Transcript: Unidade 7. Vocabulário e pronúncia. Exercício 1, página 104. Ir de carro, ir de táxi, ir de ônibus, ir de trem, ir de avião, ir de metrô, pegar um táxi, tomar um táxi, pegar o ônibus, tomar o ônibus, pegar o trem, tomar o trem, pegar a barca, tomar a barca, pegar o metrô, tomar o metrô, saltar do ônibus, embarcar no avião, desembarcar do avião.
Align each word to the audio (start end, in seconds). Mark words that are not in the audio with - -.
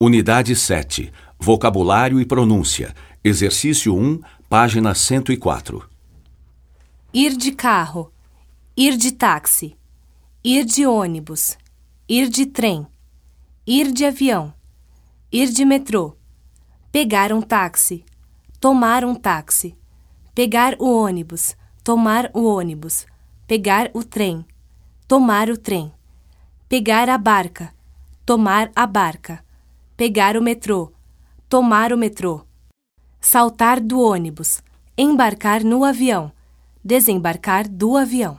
Unidade 0.00 0.54
7. 0.54 1.12
Vocabulário 1.40 2.20
e 2.20 2.24
pronúncia. 2.24 2.94
Exercício 3.24 3.96
1, 3.96 4.20
página 4.48 4.94
104. 4.94 5.90
Ir 7.12 7.36
de 7.36 7.50
carro, 7.50 8.12
ir 8.76 8.96
de 8.96 9.10
táxi, 9.10 9.76
ir 10.44 10.64
de 10.64 10.86
ônibus, 10.86 11.58
ir 12.08 12.28
de 12.28 12.46
trem, 12.46 12.86
ir 13.66 13.90
de 13.90 14.04
avião, 14.04 14.54
ir 15.32 15.48
de 15.48 15.64
metrô, 15.64 16.16
pegar 16.92 17.32
um 17.32 17.42
táxi, 17.42 18.04
tomar 18.60 19.04
um 19.04 19.16
táxi, 19.16 19.76
pegar 20.32 20.76
o 20.78 20.88
ônibus, 20.96 21.56
tomar 21.82 22.30
o 22.32 22.44
ônibus, 22.44 23.04
pegar 23.48 23.90
o 23.92 24.04
trem, 24.04 24.46
tomar 25.08 25.50
o 25.50 25.56
trem, 25.56 25.92
pegar 26.68 27.08
a 27.08 27.18
barca, 27.18 27.74
tomar 28.24 28.70
a 28.76 28.86
barca, 28.86 29.44
pegar 29.98 30.36
o 30.36 30.40
metrô, 30.40 30.92
tomar 31.48 31.92
o 31.92 31.98
metrô, 31.98 32.46
saltar 33.20 33.80
do 33.80 34.00
ônibus, 34.00 34.62
embarcar 34.96 35.64
no 35.64 35.84
avião, 35.84 36.30
desembarcar 36.84 37.68
do 37.68 37.96
avião. 37.96 38.38